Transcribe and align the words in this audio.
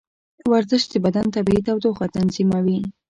ورزش 0.51 0.83
د 0.89 0.93
بدن 1.05 1.25
طبیعي 1.35 1.61
تودوخه 1.67 2.05
تنظیموي. 2.15 2.79